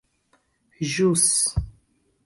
ĵus 0.93 1.25